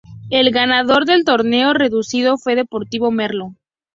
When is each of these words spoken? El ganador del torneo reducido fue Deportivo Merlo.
El 0.31 0.49
ganador 0.51 1.05
del 1.05 1.23
torneo 1.25 1.73
reducido 1.75 2.39
fue 2.39 2.55
Deportivo 2.55 3.11
Merlo. 3.11 3.55